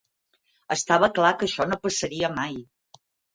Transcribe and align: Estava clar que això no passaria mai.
Estava 0.75 1.09
clar 1.17 1.31
que 1.41 1.47
això 1.49 1.67
no 1.73 1.79
passaria 1.85 2.33
mai. 2.41 2.59